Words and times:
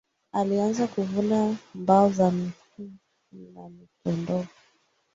Alianza 0.31 0.87
kuvuna 0.87 1.55
mbao 1.75 2.09
za 2.11 2.31
mifuu 2.31 2.91
na 3.31 3.69
mitondoo 3.69 4.45